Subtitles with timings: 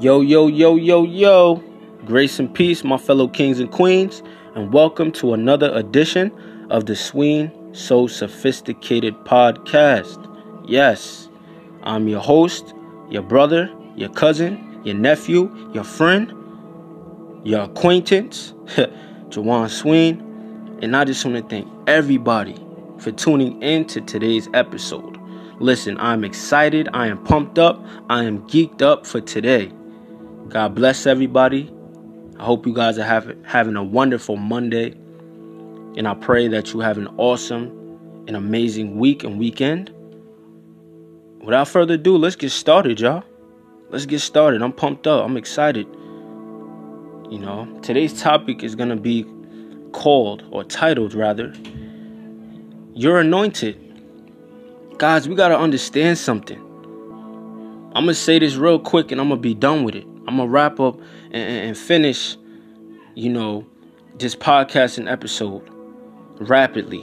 [0.00, 1.62] Yo, yo, yo, yo, yo.
[2.04, 4.22] Grace and peace, my fellow kings and queens,
[4.54, 6.30] and welcome to another edition
[6.68, 10.22] of the Sween So Sophisticated podcast.
[10.68, 11.30] Yes,
[11.82, 12.74] I'm your host,
[13.08, 16.30] your brother, your cousin, your nephew, your friend,
[17.42, 18.52] your acquaintance,
[19.30, 22.54] Jawaan Sween, and I just want to thank everybody
[22.98, 25.18] for tuning in to today's episode.
[25.58, 26.90] Listen, I'm excited.
[26.92, 27.82] I am pumped up.
[28.10, 29.72] I am geeked up for today.
[30.48, 31.72] God bless everybody.
[32.38, 34.92] I hope you guys are having, having a wonderful Monday.
[35.96, 39.92] And I pray that you have an awesome and amazing week and weekend.
[41.40, 43.24] Without further ado, let's get started, y'all.
[43.90, 44.62] Let's get started.
[44.62, 45.24] I'm pumped up.
[45.24, 45.86] I'm excited.
[47.30, 49.24] You know, today's topic is going to be
[49.92, 51.54] called, or titled rather,
[52.94, 53.86] You're Anointed
[54.98, 56.58] Guys, we got to understand something.
[57.94, 60.06] I'm going to say this real quick and I'm going to be done with it.
[60.28, 61.34] I'm to wrap up and,
[61.68, 62.36] and finish,
[63.14, 63.66] you know,
[64.18, 65.62] this podcasting episode
[66.40, 67.02] rapidly.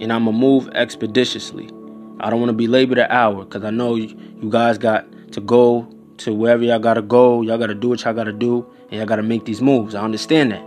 [0.00, 1.66] And I'm to move expeditiously.
[2.20, 5.06] I don't want to be labeled an hour because I know you, you guys got
[5.32, 7.42] to go to wherever y'all got to go.
[7.42, 8.66] Y'all got to do what y'all got to do.
[8.90, 9.94] And y'all got to make these moves.
[9.94, 10.64] I understand that.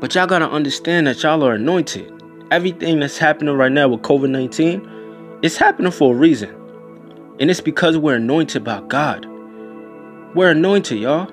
[0.00, 4.02] But y'all got to understand that y'all are anointed everything that's happening right now with
[4.02, 6.54] COVID 19, it's happening for a reason.
[7.38, 9.26] And it's because we're anointed by God.
[10.34, 11.30] We're anointed, y'all.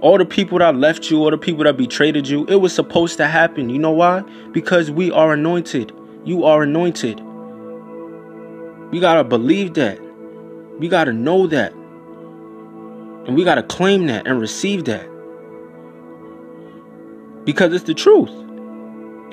[0.00, 3.16] All the people that left you, all the people that betrayed you, it was supposed
[3.16, 3.70] to happen.
[3.70, 4.22] You know why?
[4.52, 5.92] Because we are anointed.
[6.24, 7.20] You are anointed.
[8.92, 9.98] We got to believe that.
[10.78, 11.72] We got to know that.
[13.26, 15.08] And we got to claim that and receive that.
[17.44, 18.30] Because it's the truth.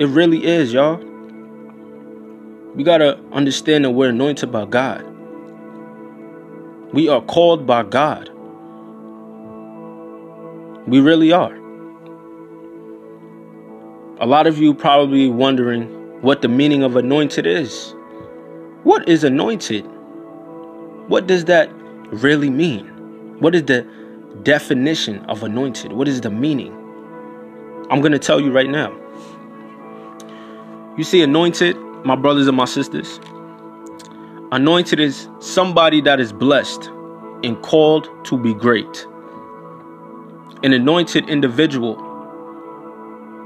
[0.00, 0.96] It really is, y'all.
[2.74, 5.06] We gotta understand that we're anointed by God.
[6.92, 8.33] We are called by God.
[10.86, 11.54] We really are.
[14.20, 15.86] A lot of you probably wondering
[16.20, 17.94] what the meaning of anointed is.
[18.82, 19.86] What is anointed?
[21.08, 21.70] What does that
[22.12, 22.86] really mean?
[23.40, 23.86] What is the
[24.42, 25.92] definition of anointed?
[25.92, 26.72] What is the meaning?
[27.90, 28.92] I'm going to tell you right now.
[30.96, 33.18] You see, anointed, my brothers and my sisters,
[34.52, 36.86] anointed is somebody that is blessed
[37.42, 39.06] and called to be great.
[40.64, 41.98] An anointed individual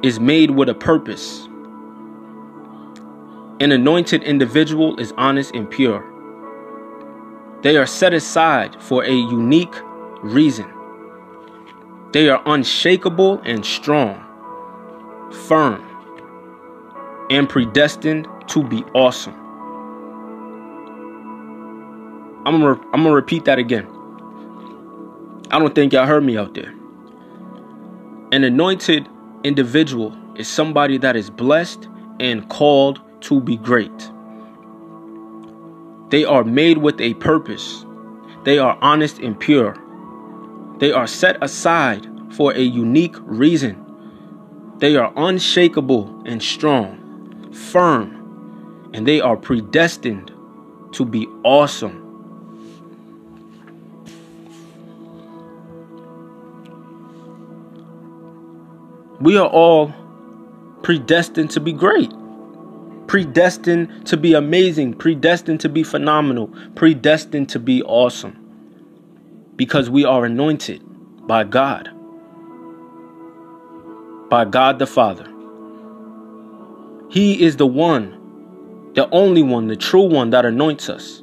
[0.05, 1.49] is made with a purpose.
[3.59, 6.05] An anointed individual is honest and pure.
[7.63, 9.75] They are set aside for a unique
[10.23, 10.73] reason.
[12.13, 14.25] They are unshakable and strong,
[15.49, 15.83] firm,
[17.31, 19.35] and predestined to be awesome.
[22.47, 23.89] I'm gonna, I'm gonna repeat that again.
[25.51, 26.78] I don't think y'all heard me out there.
[28.31, 29.09] An anointed
[29.43, 31.89] individual is somebody that is blessed
[32.21, 34.11] and called to be great.
[36.11, 37.87] They are made with a purpose.
[38.45, 39.77] They are honest and pure.
[40.79, 43.83] They are set aside for a unique reason.
[44.77, 50.33] They are unshakable and strong firm, and they are predestined
[50.93, 52.08] to be awesome.
[59.21, 59.93] We are all
[60.83, 62.13] predestined to be great,
[63.09, 68.45] predestined to be amazing, predestined to be phenomenal, predestined to be awesome
[69.57, 70.83] because we are anointed
[71.27, 71.91] by God,
[74.31, 75.29] by God the Father.
[77.11, 81.23] He is the one, the only one, the true one that anoints us.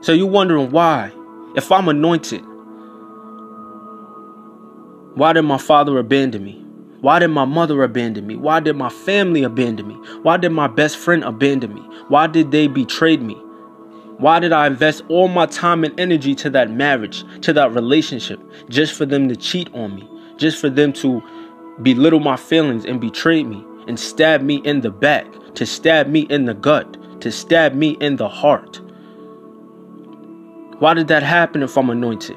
[0.00, 1.12] So you're wondering why?
[1.54, 2.42] If I'm anointed,
[5.14, 6.64] why did my father abandon me?
[7.00, 8.36] Why did my mother abandon me?
[8.36, 9.94] Why did my family abandon me?
[10.22, 11.80] Why did my best friend abandon me?
[12.08, 13.34] Why did they betray me?
[14.18, 18.38] Why did I invest all my time and energy to that marriage, to that relationship,
[18.68, 20.06] just for them to cheat on me,
[20.36, 21.22] just for them to
[21.82, 26.20] belittle my feelings and betray me and stab me in the back, to stab me
[26.28, 28.80] in the gut, to stab me in the heart.
[30.80, 32.36] Why did that happen if I'm anointed?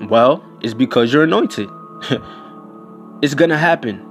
[0.00, 1.68] Well, it's because you're anointed.
[3.22, 4.08] it's gonna happen.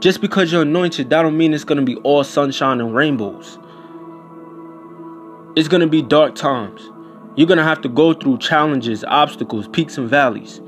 [0.00, 3.58] Just because you're anointed, that don't mean it's gonna be all sunshine and rainbows.
[5.56, 6.82] It's gonna be dark times.
[7.36, 10.60] You're gonna have to go through challenges, obstacles, peaks, and valleys.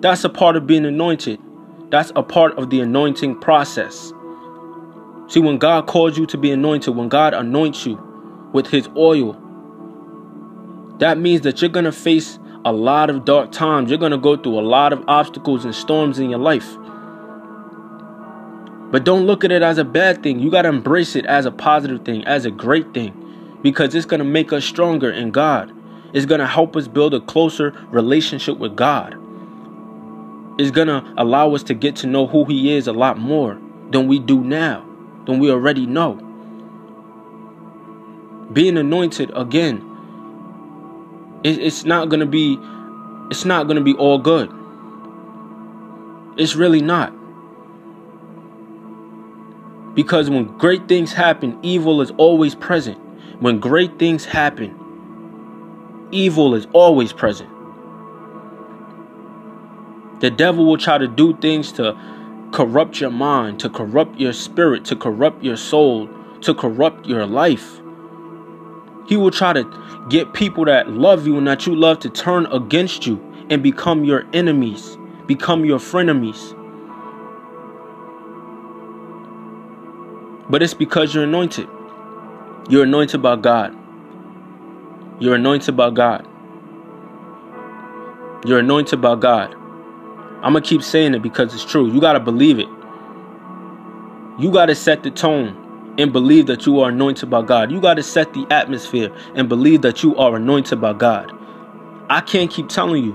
[0.00, 1.40] That's a part of being anointed.
[1.90, 4.12] That's a part of the anointing process.
[5.28, 7.96] See, when God calls you to be anointed, when God anoints you
[8.52, 9.40] with his oil,
[10.98, 13.88] that means that you're going to face a lot of dark times.
[13.90, 16.76] You're going to go through a lot of obstacles and storms in your life.
[18.90, 20.40] But don't look at it as a bad thing.
[20.40, 24.04] You got to embrace it as a positive thing, as a great thing, because it's
[24.04, 25.72] going to make us stronger in God.
[26.12, 29.14] It's going to help us build a closer relationship with God.
[30.58, 33.60] It's going to allow us to get to know who He is a lot more
[33.90, 34.84] than we do now,
[35.26, 36.14] than we already know.
[38.52, 39.95] Being anointed again,
[41.44, 42.58] it's not to be
[43.30, 44.52] it's not to be all good.
[46.36, 47.12] It's really not.
[49.94, 52.98] Because when great things happen, evil is always present.
[53.40, 54.78] When great things happen,
[56.12, 57.50] evil is always present.
[60.20, 61.96] The devil will try to do things to
[62.52, 66.08] corrupt your mind, to corrupt your spirit, to corrupt your soul,
[66.42, 67.80] to corrupt your life.
[69.08, 72.46] He will try to get people that love you and that you love to turn
[72.46, 76.54] against you and become your enemies, become your frenemies.
[80.48, 81.68] But it's because you're anointed.
[82.68, 83.76] You're anointed by God.
[85.20, 86.26] You're anointed by God.
[88.44, 89.54] You're anointed by God.
[90.42, 91.90] I'm going to keep saying it because it's true.
[91.92, 92.68] You got to believe it.
[94.38, 95.65] You got to set the tone
[95.98, 97.70] and believe that you are anointed by God.
[97.70, 101.32] You got to set the atmosphere and believe that you are anointed by God.
[102.10, 103.14] I can't keep telling you.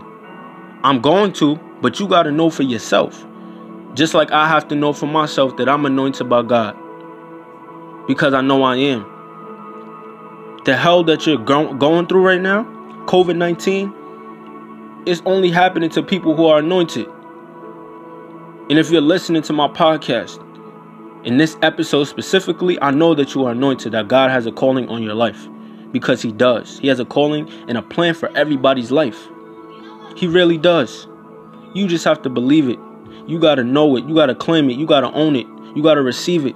[0.84, 3.26] I'm going to, but you got to know for yourself.
[3.94, 6.76] Just like I have to know for myself that I'm anointed by God
[8.08, 9.06] because I know I am.
[10.66, 12.64] The hell that you're go- going through right now,
[13.06, 17.08] COVID 19, is only happening to people who are anointed.
[18.70, 20.40] And if you're listening to my podcast,
[21.24, 24.88] in this episode specifically, I know that you are anointed, that God has a calling
[24.90, 25.48] on your life
[25.92, 26.80] because He does.
[26.80, 29.28] He has a calling and a plan for everybody's life.
[30.16, 31.08] He really does.
[31.74, 32.80] You just have to believe it.
[33.28, 34.06] You got to know it.
[34.06, 34.78] You got to claim it.
[34.78, 35.48] You got to own it.
[35.76, 36.56] You got to receive it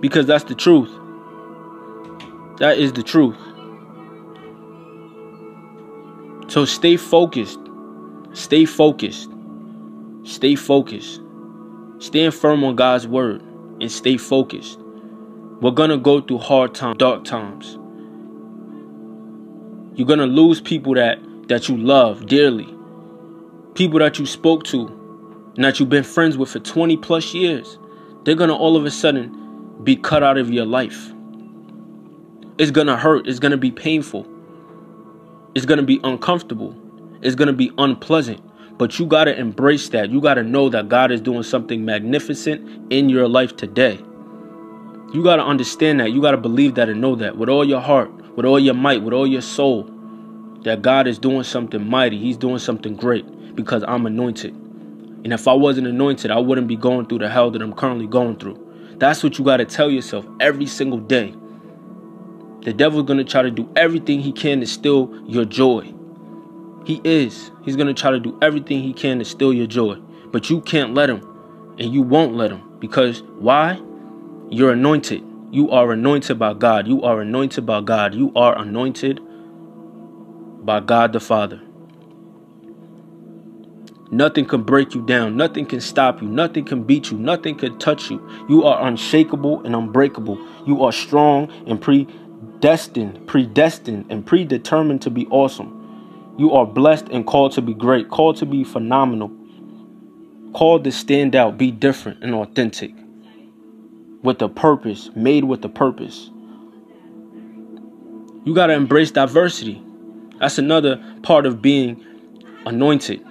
[0.00, 0.90] because that's the truth.
[2.58, 3.36] That is the truth.
[6.50, 7.60] So stay focused.
[8.32, 9.30] Stay focused.
[10.24, 11.20] Stay focused.
[12.02, 13.40] Stand firm on God's word
[13.80, 14.76] and stay focused.
[15.60, 17.78] We're to go through hard times, dark times.
[19.94, 22.66] You're to lose people that that you love dearly.
[23.74, 24.88] People that you spoke to
[25.54, 27.78] and that you've been friends with for 20 plus years.
[28.24, 31.12] They're to all of a sudden be cut out of your life.
[32.58, 33.28] It's to hurt.
[33.28, 34.26] It's to be painful.
[35.54, 36.76] It's to be uncomfortable.
[37.22, 38.40] It's to be unpleasant.
[38.82, 40.10] But you got to embrace that.
[40.10, 43.94] You got to know that God is doing something magnificent in your life today.
[45.14, 46.10] You got to understand that.
[46.10, 48.74] You got to believe that and know that with all your heart, with all your
[48.74, 49.84] might, with all your soul,
[50.64, 52.18] that God is doing something mighty.
[52.18, 54.52] He's doing something great because I'm anointed.
[54.52, 58.08] And if I wasn't anointed, I wouldn't be going through the hell that I'm currently
[58.08, 58.96] going through.
[58.98, 61.32] That's what you got to tell yourself every single day.
[62.62, 65.94] The devil's going to try to do everything he can to steal your joy.
[66.84, 67.50] He is.
[67.62, 69.96] He's going to try to do everything he can to steal your joy.
[70.30, 71.26] But you can't let him.
[71.78, 72.78] And you won't let him.
[72.78, 73.80] Because why?
[74.50, 75.22] You're anointed.
[75.50, 76.86] You are anointed by God.
[76.88, 78.14] You are anointed by God.
[78.14, 79.20] You are anointed
[80.64, 81.60] by God the Father.
[84.10, 85.36] Nothing can break you down.
[85.38, 86.28] Nothing can stop you.
[86.28, 87.18] Nothing can beat you.
[87.18, 88.20] Nothing can touch you.
[88.48, 90.38] You are unshakable and unbreakable.
[90.66, 95.81] You are strong and predestined, predestined and predetermined to be awesome.
[96.38, 99.30] You are blessed and called to be great, called to be phenomenal,
[100.54, 102.92] called to stand out, be different and authentic.
[104.22, 106.30] With a purpose, made with a purpose.
[108.44, 109.82] You got to embrace diversity.
[110.38, 112.04] That's another part of being
[112.66, 113.24] anointed.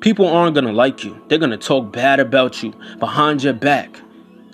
[0.00, 1.22] People aren't going to like you.
[1.28, 4.00] They're going to talk bad about you behind your back.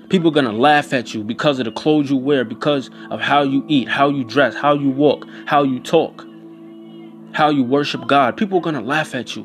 [0.08, 3.20] People are going to laugh at you because of the clothes you wear, because of
[3.20, 6.26] how you eat, how you dress, how you walk, how you talk,
[7.38, 8.36] how you worship God.
[8.36, 9.44] People are going to laugh at you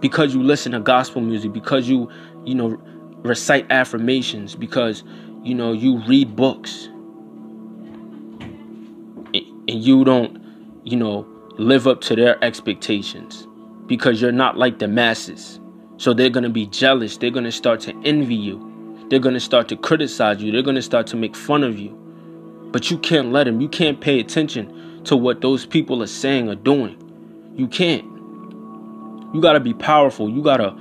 [0.00, 2.10] because you listen to gospel music, because you,
[2.46, 2.80] you know,
[3.16, 5.04] recite affirmations, because,
[5.42, 6.86] you know, you read books.
[9.34, 10.42] And you don't,
[10.82, 11.26] you know,
[11.58, 13.46] live up to their expectations
[13.86, 15.60] because you're not like the masses.
[15.98, 17.18] So they're going to be jealous.
[17.18, 19.06] They're going to start to envy you.
[19.10, 20.50] They're going to start to criticize you.
[20.50, 21.90] They're going to start to make fun of you.
[22.72, 23.60] But you can't let them.
[23.60, 26.96] You can't pay attention to what those people are saying or doing.
[27.56, 28.04] You can't.
[29.34, 30.28] You got to be powerful.
[30.28, 30.76] You got to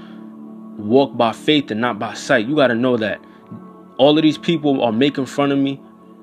[0.77, 2.47] walk by faith and not by sight.
[2.47, 3.21] You got to know that
[3.97, 5.79] all of these people are making fun of me,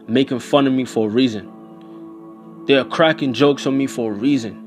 [0.06, 1.52] making fun of me for a reason.
[2.66, 4.64] They are cracking jokes on me for a reason.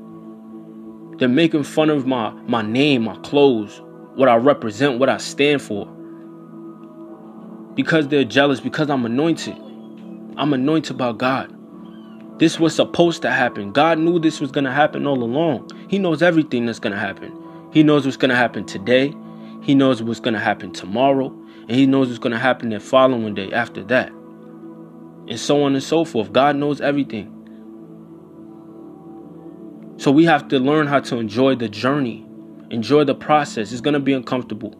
[1.18, 3.80] They're making fun of my, my name, my clothes,
[4.14, 5.86] what I represent, what I stand for.
[7.74, 9.56] Because they're jealous, because I'm anointed.
[10.36, 11.54] I'm anointed by God.
[12.42, 13.70] This was supposed to happen.
[13.70, 15.70] God knew this was going to happen all along.
[15.88, 17.32] He knows everything that's going to happen.
[17.72, 19.14] He knows what's going to happen today.
[19.62, 21.28] He knows what's going to happen tomorrow.
[21.28, 24.08] And He knows what's going to happen the following day after that.
[24.08, 26.32] And so on and so forth.
[26.32, 27.28] God knows everything.
[29.98, 32.26] So we have to learn how to enjoy the journey,
[32.70, 33.70] enjoy the process.
[33.70, 34.74] It's going to be uncomfortable.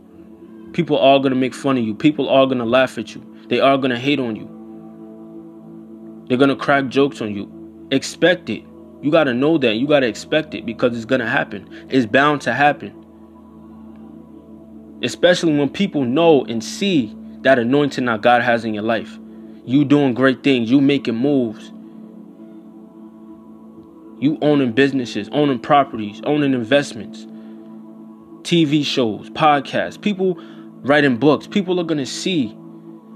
[0.73, 1.95] People are going to make fun of you.
[1.95, 3.25] People are going to laugh at you.
[3.47, 4.62] They are going to hate on you.
[6.33, 7.87] They're going to crack jokes on you.
[7.91, 8.65] Expect it.
[9.03, 9.75] You got to know that.
[9.75, 11.69] You got to expect it because it's going to happen.
[11.91, 12.95] It's bound to happen.
[15.03, 19.19] Especially when people know and see that anointing that God has in your life.
[19.67, 20.71] You doing great things.
[20.71, 21.71] You making moves.
[24.19, 27.27] You owning businesses, owning properties, owning investments,
[28.41, 30.01] TV shows, podcasts.
[30.01, 30.39] People
[30.77, 31.47] writing books.
[31.47, 32.57] People are going to see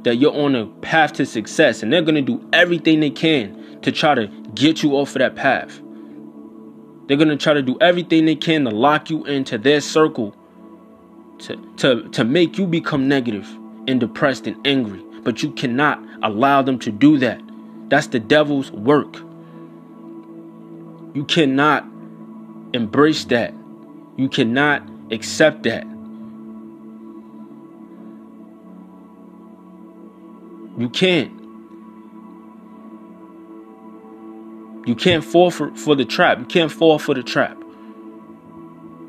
[0.07, 3.81] that you're on a path to success and they're going to do everything they can
[3.83, 5.81] to try to get you off of that path.
[7.09, 10.33] They're going to try to do everything they can to lock you into their circle
[11.41, 13.49] to, to, to make you become negative
[13.89, 15.03] and depressed and angry.
[15.23, 17.41] But you cannot allow them to do that.
[17.89, 19.17] That's the devil's work.
[21.17, 21.83] You cannot
[22.75, 23.53] embrace that.
[24.17, 25.85] You cannot accept that.
[30.79, 31.33] You can't.
[34.87, 36.39] You can't fall for, for the trap.
[36.39, 37.57] You can't fall for the trap.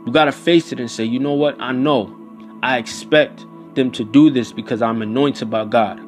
[0.06, 1.60] You got to face it and say, you know what?
[1.60, 2.16] I know.
[2.64, 3.46] I expect
[3.76, 6.00] them to do this because I'm anointed by God.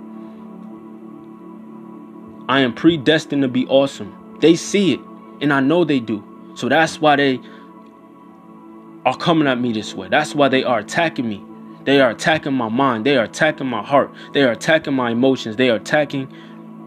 [2.50, 4.38] I am predestined to be awesome.
[4.40, 5.00] They see it,
[5.42, 6.24] and I know they do.
[6.56, 7.40] So that's why they
[9.06, 10.08] are coming at me this way.
[10.08, 11.46] That's why they are attacking me.
[11.86, 13.06] They are attacking my mind.
[13.06, 14.12] They are attacking my heart.
[14.34, 15.56] They are attacking my emotions.
[15.56, 16.32] They are attacking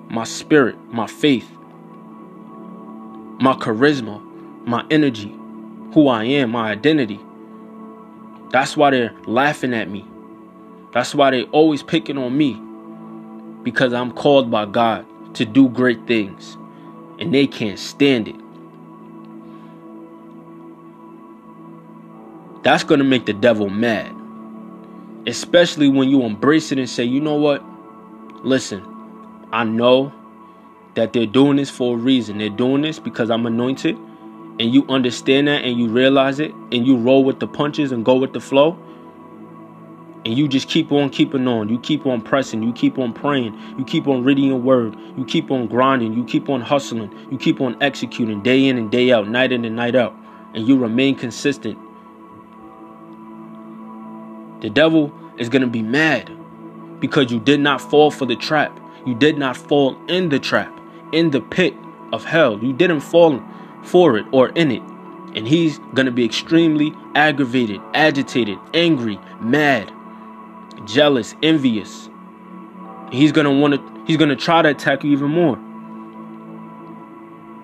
[0.08, 1.50] my spirit, my faith,
[3.40, 4.22] my charisma,
[4.66, 5.34] my energy,
[5.94, 7.20] who I am, my identity.
[8.50, 10.06] That's why they're laughing at me.
[10.92, 12.60] That's why they're always picking on me.
[13.62, 15.06] Because I'm called by God
[15.36, 16.58] to do great things.
[17.18, 18.36] And they can't stand it.
[22.62, 24.14] That's going to make the devil mad.
[25.26, 27.64] Especially when you embrace it and say, you know what?
[28.44, 28.84] Listen,
[29.52, 30.12] I know
[30.94, 32.38] that they're doing this for a reason.
[32.38, 33.96] They're doing this because I'm anointed.
[34.60, 38.04] And you understand that and you realize it and you roll with the punches and
[38.04, 38.78] go with the flow.
[40.24, 41.68] And you just keep on keeping on.
[41.68, 42.62] You keep on pressing.
[42.62, 43.58] You keep on praying.
[43.78, 44.96] You keep on reading your word.
[45.16, 46.12] You keep on grinding.
[46.12, 47.12] You keep on hustling.
[47.30, 50.14] You keep on executing day in and day out, night in and night out.
[50.54, 51.78] And you remain consistent
[54.62, 56.30] the devil is going to be mad
[57.00, 58.78] because you did not fall for the trap.
[59.04, 60.72] You did not fall in the trap,
[61.12, 61.74] in the pit
[62.12, 62.62] of hell.
[62.62, 63.42] You didn't fall
[63.82, 64.82] for it or in it.
[65.34, 69.92] And he's going to be extremely aggravated, agitated, angry, mad,
[70.84, 72.08] jealous, envious.
[73.10, 75.56] He's going to want to he's going to try to attack you even more.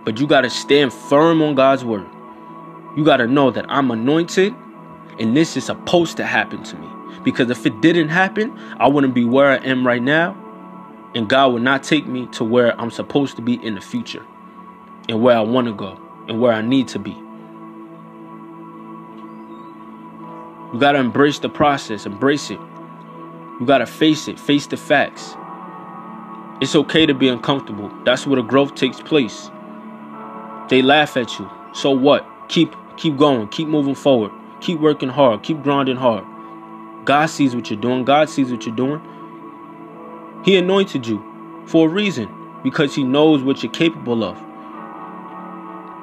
[0.05, 2.07] But you got to stand firm on God's word.
[2.97, 4.52] You got to know that I'm anointed
[5.19, 6.89] and this is supposed to happen to me.
[7.25, 10.37] Because if it didn't happen, I wouldn't be where I am right now.
[11.15, 14.25] And God would not take me to where I'm supposed to be in the future.
[15.09, 16.01] And where I want to go.
[16.29, 17.17] And where I need to be.
[20.73, 22.07] You got to embrace the process.
[22.07, 22.61] Embrace it.
[23.59, 24.39] You got to face it.
[24.39, 25.35] Face the facts.
[26.61, 27.91] It's okay to be uncomfortable.
[28.05, 29.51] That's where the growth takes place.
[30.69, 31.51] They laugh at you.
[31.73, 32.27] So what?
[32.49, 33.49] Keep keep going.
[33.49, 34.33] Keep moving forward.
[34.61, 35.43] Keep working hard.
[35.43, 36.25] Keep grinding hard.
[37.05, 38.05] God sees what you're doing.
[38.05, 39.00] God sees what you're doing.
[40.45, 41.25] He anointed you
[41.67, 42.29] for a reason
[42.62, 44.37] because He knows what you're capable of.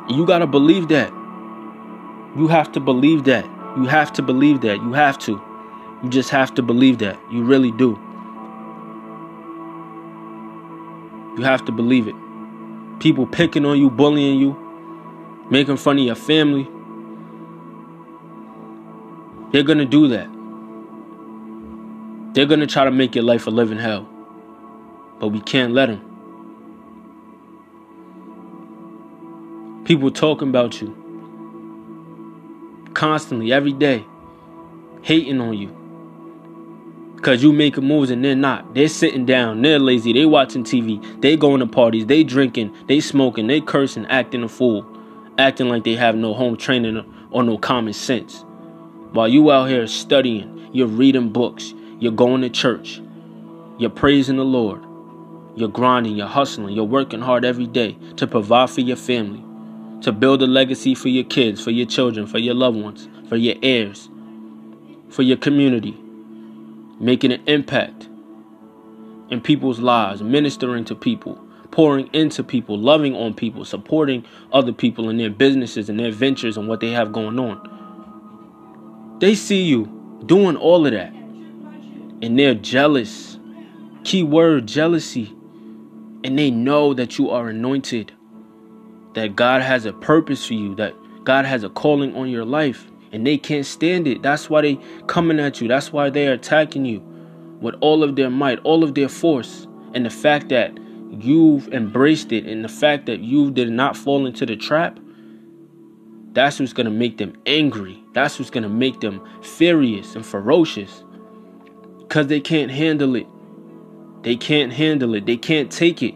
[0.10, 1.12] You got to believe that.
[2.38, 3.46] You have to believe that.
[3.78, 4.78] You have to believe that.
[4.78, 5.42] You have to.
[6.04, 7.20] You just have to believe that.
[7.32, 8.00] You really do.
[11.38, 12.16] You have to believe it.
[13.00, 14.56] People picking on you, bullying you,
[15.50, 16.70] making fun of your family,
[19.56, 20.28] they're going to do that.
[22.34, 24.06] They're going to try to make your life a living hell.
[25.18, 26.02] But we can't let them.
[29.86, 30.94] People talking about you
[32.94, 34.06] constantly, every day,
[35.04, 35.74] hating on you,
[37.22, 38.76] Cause you making moves and they're not.
[38.76, 39.62] They're sitting down.
[39.62, 40.14] They're lazy.
[40.14, 41.22] They watching TV.
[41.22, 42.06] They going to parties.
[42.06, 42.76] They drinking.
[42.88, 43.48] They smoking.
[43.48, 44.86] They cursing, acting a fool,
[45.40, 48.45] acting like they have no home training or no common sense.
[49.16, 51.74] While you out here studying, you're reading books.
[52.00, 53.02] You're going to church.
[53.78, 54.84] You're praising the Lord.
[55.56, 56.18] You're grinding.
[56.18, 56.76] You're hustling.
[56.76, 59.42] You're working hard every day to provide for your family,
[60.02, 63.38] to build a legacy for your kids, for your children, for your loved ones, for
[63.38, 64.10] your heirs,
[65.08, 65.98] for your community
[67.00, 68.10] making an impact
[69.30, 71.42] in people's lives, ministering to people,
[71.72, 76.58] pouring into people, loving on people, supporting other people in their businesses and their ventures
[76.58, 77.85] and what they have going on.
[79.20, 81.14] They see you doing all of that
[82.22, 83.40] and they're jealous.
[84.04, 85.34] Key word jealousy.
[86.24, 88.12] And they know that you are anointed,
[89.14, 90.94] that God has a purpose for you, that
[91.24, 94.24] God has a calling on your life and they can't stand it.
[94.24, 95.68] That's why they coming at you.
[95.68, 97.00] That's why they're attacking you
[97.62, 99.68] with all of their might, all of their force.
[99.94, 100.78] And the fact that
[101.12, 105.00] you've embraced it and the fact that you did not fall into the trap,
[106.36, 108.04] that's what's going to make them angry.
[108.14, 111.04] That's what's going to make them furious and ferocious
[112.00, 113.28] because they can't handle it.
[114.22, 115.26] They can't handle it.
[115.26, 116.16] They can't take it.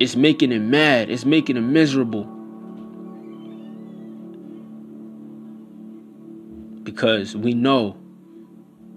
[0.00, 1.10] It's making them mad.
[1.10, 2.32] It's making them miserable.
[6.84, 7.96] because we know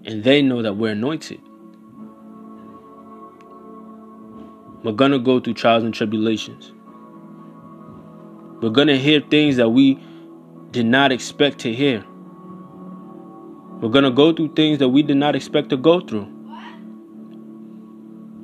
[0.04, 1.40] and they know that we're anointed.
[4.84, 6.72] We're going to go through trials and tribulations.
[8.60, 9.98] We're going to hear things that we
[10.70, 12.04] did not expect to hear.
[13.80, 16.32] We're going to go through things that we did not expect to go through.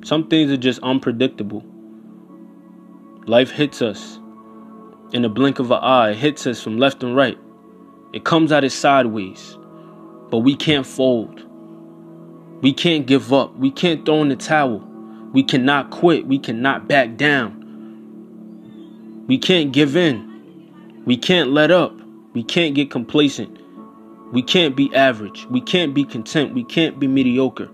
[0.04, 1.64] Some things are just unpredictable.
[3.26, 4.18] Life hits us
[5.12, 7.38] in the blink of an eye, it hits us from left and right.
[8.12, 9.56] It comes at us sideways.
[10.30, 11.46] But we can't fold.
[12.62, 13.56] We can't give up.
[13.56, 14.78] We can't throw in the towel.
[15.32, 16.26] We cannot quit.
[16.26, 17.61] We cannot back down.
[19.26, 21.02] We can't give in.
[21.04, 21.94] We can't let up.
[22.32, 23.58] We can't get complacent.
[24.32, 25.46] We can't be average.
[25.50, 26.54] We can't be content.
[26.54, 27.68] We can't be mediocre.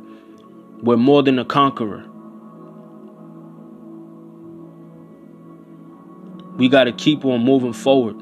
[0.83, 2.05] We're more than a conqueror.
[6.57, 8.17] We got to keep on moving forward.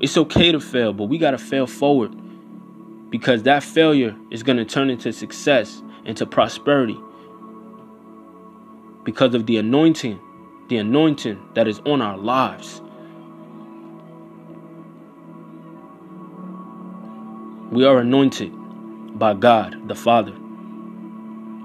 [0.00, 2.14] It's okay to fail, but we got to fail forward
[3.10, 6.98] because that failure is going to turn into success, into prosperity
[9.04, 10.20] because of the anointing,
[10.70, 12.80] the anointing that is on our lives.
[17.72, 18.52] We are anointed
[19.18, 20.32] by God the Father.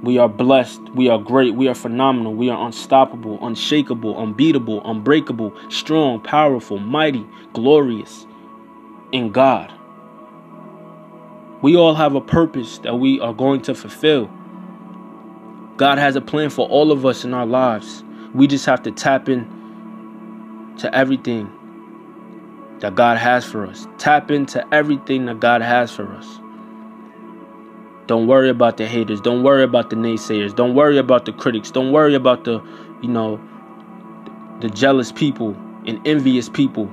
[0.02, 0.82] We are blessed.
[0.96, 1.54] We are great.
[1.56, 2.34] We are phenomenal.
[2.34, 8.26] We are unstoppable, unshakable, unbeatable, unbreakable, strong, powerful, mighty, glorious
[9.12, 9.72] in God.
[11.62, 14.32] We all have a purpose that we are going to fulfill.
[15.78, 18.05] God has a plan for all of us in our lives.
[18.36, 19.48] We just have to tap in
[20.80, 21.50] to everything
[22.80, 23.88] that God has for us.
[23.98, 26.40] Tap into everything that God has for us.
[28.08, 29.22] Don't worry about the haters.
[29.22, 30.54] Don't worry about the naysayers.
[30.54, 31.72] Don't worry about the critics.
[31.72, 32.62] Don't worry about the,
[33.02, 33.40] you know,
[34.60, 35.56] the jealous people
[35.88, 36.86] and envious people.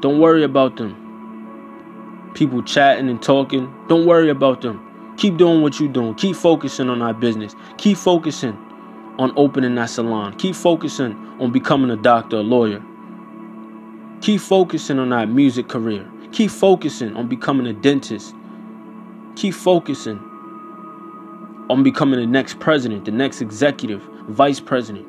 [0.00, 2.30] Don't worry about them.
[2.34, 3.72] People chatting and talking.
[3.88, 4.87] Don't worry about them.
[5.18, 6.14] Keep doing what you're doing.
[6.14, 7.54] Keep focusing on our business.
[7.76, 8.56] Keep focusing
[9.18, 10.36] on opening that salon.
[10.38, 12.80] Keep focusing on becoming a doctor, a lawyer.
[14.20, 16.08] Keep focusing on that music career.
[16.30, 18.32] Keep focusing on becoming a dentist.
[19.34, 20.18] Keep focusing
[21.68, 25.06] on becoming the next president, the next executive, vice president.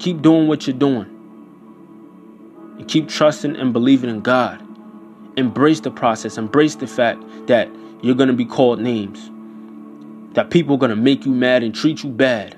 [0.00, 1.06] Keep doing what you're doing.
[2.78, 4.60] And keep trusting and believing in God.
[5.36, 6.38] Embrace the process.
[6.38, 7.68] Embrace the fact that
[8.02, 9.30] you're going to be called names.
[10.34, 12.56] That people are going to make you mad and treat you bad.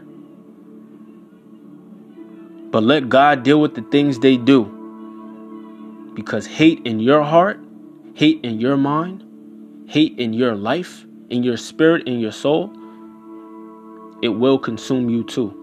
[2.70, 4.64] But let God deal with the things they do.
[6.14, 7.60] Because hate in your heart,
[8.14, 9.24] hate in your mind,
[9.88, 12.72] hate in your life, in your spirit, in your soul,
[14.22, 15.60] it will consume you too.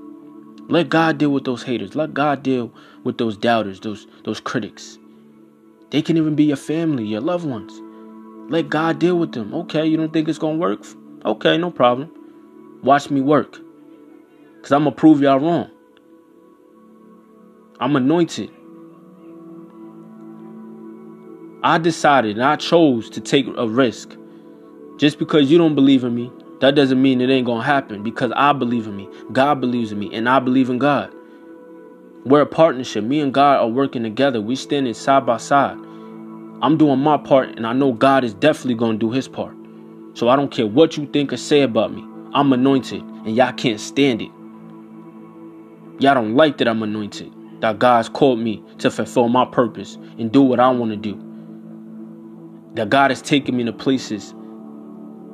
[0.69, 1.95] Let God deal with those haters.
[1.95, 4.97] Let God deal with those doubters, those those critics.
[5.91, 7.81] They can even be your family, your loved ones.
[8.51, 9.53] Let God deal with them.
[9.53, 10.85] Okay, you don't think it's gonna work?
[11.25, 12.09] Okay, no problem.
[12.83, 13.59] Watch me work.
[14.61, 15.69] Cause I'm gonna prove y'all wrong.
[17.79, 18.51] I'm anointed.
[21.63, 24.15] I decided and I chose to take a risk.
[24.97, 28.31] Just because you don't believe in me, that doesn't mean it ain't gonna happen because
[28.35, 29.09] I believe in me.
[29.31, 31.13] God believes in me, and I believe in God.
[32.23, 33.03] We're a partnership.
[33.03, 34.39] Me and God are working together.
[34.41, 35.77] We standing side by side.
[36.61, 39.55] I'm doing my part, and I know God is definitely going to do his part.
[40.13, 42.05] So I don't care what you think or say about me.
[42.33, 44.29] I'm anointed, and y'all can't stand it.
[45.99, 50.31] Y'all don't like that I'm anointed, that God's called me to fulfill my purpose and
[50.31, 51.19] do what I want to do.
[52.75, 54.31] That God has taken me to places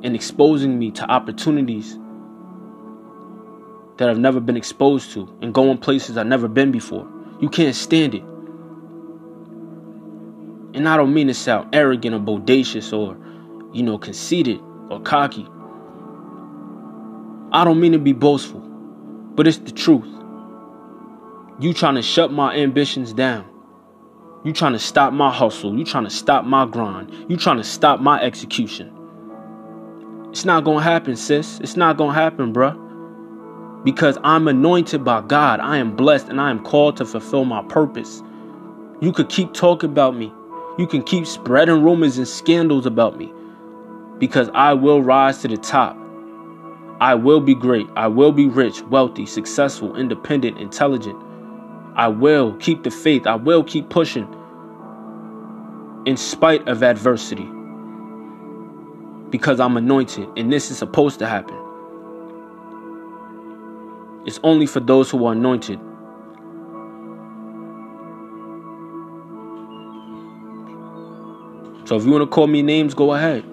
[0.02, 1.98] and exposing me to opportunities
[3.98, 7.06] that I've never been exposed to and going places I've never been before.
[7.40, 8.22] You can't stand it.
[10.74, 13.16] And I don't mean to sound arrogant or bodacious or,
[13.72, 15.46] you know, conceited or cocky.
[17.52, 20.08] I don't mean to be boastful, but it's the truth.
[21.60, 23.44] You trying to shut my ambitions down.
[24.44, 25.76] You trying to stop my hustle.
[25.76, 27.12] You trying to stop my grind.
[27.28, 28.94] You trying to stop my execution.
[30.30, 31.58] It's not to happen, sis.
[31.60, 32.87] It's not to happen, bruh.
[33.84, 35.60] Because I'm anointed by God.
[35.60, 38.22] I am blessed and I am called to fulfill my purpose.
[39.00, 40.32] You could keep talking about me.
[40.78, 43.32] You can keep spreading rumors and scandals about me.
[44.18, 45.96] Because I will rise to the top.
[47.00, 47.86] I will be great.
[47.94, 51.20] I will be rich, wealthy, successful, independent, intelligent.
[51.94, 53.26] I will keep the faith.
[53.26, 54.26] I will keep pushing
[56.06, 57.48] in spite of adversity
[59.30, 61.56] because I'm anointed and this is supposed to happen.
[64.26, 65.80] It's only for those who are anointed.
[71.86, 73.44] So if you want to call me names, go ahead.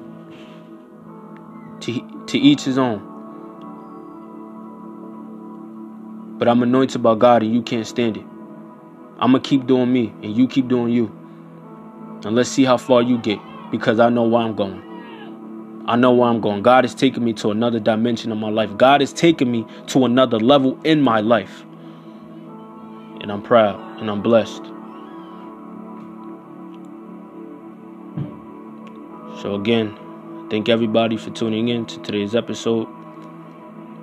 [1.81, 3.13] To, to each his own.
[6.37, 8.25] But I'm anointed by God and you can't stand it.
[9.19, 11.05] I'm going to keep doing me and you keep doing you.
[12.25, 13.39] And let's see how far you get
[13.71, 14.94] because I know where I'm going.
[15.87, 16.63] I know where I'm going.
[16.63, 18.75] God is taking me to another dimension of my life.
[18.75, 21.63] God is taking me to another level in my life.
[23.21, 24.63] And I'm proud and I'm blessed.
[29.41, 29.95] So, again,
[30.49, 32.87] thank everybody for tuning in to today's episode.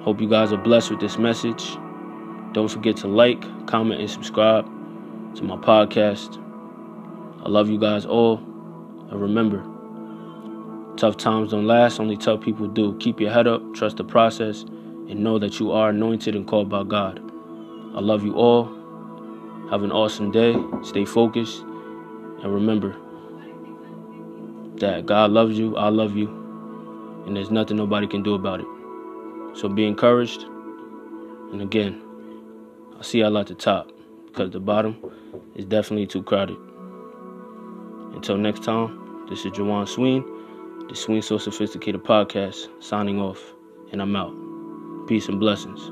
[0.02, 1.76] Hope you guys are blessed with this message.
[2.52, 4.66] Don't forget to like, comment, and subscribe
[5.36, 6.38] to my podcast.
[7.44, 8.36] I love you guys all.
[8.38, 9.71] And remember,
[10.96, 12.96] tough times don't last, only tough people do.
[12.98, 16.68] Keep your head up, trust the process, and know that you are anointed and called
[16.68, 17.20] by God.
[17.94, 18.64] I love you all.
[19.70, 20.54] Have an awesome day.
[20.82, 21.60] Stay focused.
[21.60, 22.96] And remember
[24.76, 26.28] that God loves you, I love you,
[27.26, 28.66] and there's nothing nobody can do about it.
[29.54, 30.42] So be encouraged.
[31.52, 32.02] And again,
[32.98, 33.92] I see y'all at the top
[34.26, 34.96] because the bottom
[35.54, 36.56] is definitely too crowded.
[38.14, 40.24] Until next time, this is Jawaan Sween,
[40.92, 43.54] the Sween So Sophisticated Podcast, signing off,
[43.92, 44.34] and I'm out.
[45.08, 45.90] Peace and blessings.